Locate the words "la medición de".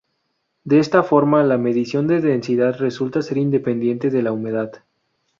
1.43-2.21